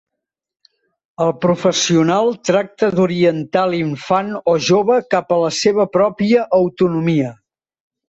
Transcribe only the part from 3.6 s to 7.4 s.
l'infant o jove cap a la seva pròpia autonomia.